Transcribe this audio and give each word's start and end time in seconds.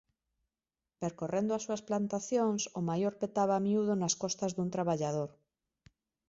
Percorrendo 1.01 1.51
as 1.53 1.63
súas 1.65 1.85
plantacións, 1.89 2.61
o 2.79 2.81
maior 2.89 3.13
petaba 3.21 3.53
a 3.57 3.63
miúdo 3.65 3.93
nas 4.01 4.13
costas 4.21 4.51
dun 4.53 4.69
traballador: 4.75 5.29